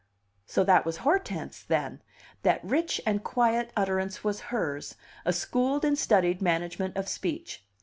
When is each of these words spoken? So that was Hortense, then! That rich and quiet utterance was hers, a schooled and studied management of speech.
So 0.47 0.63
that 0.63 0.83
was 0.83 1.01
Hortense, 1.05 1.61
then! 1.61 2.01
That 2.41 2.63
rich 2.65 2.99
and 3.05 3.23
quiet 3.23 3.71
utterance 3.77 4.23
was 4.23 4.39
hers, 4.49 4.95
a 5.25 5.31
schooled 5.31 5.85
and 5.85 5.95
studied 5.95 6.41
management 6.41 6.97
of 6.97 7.07
speech. 7.07 7.63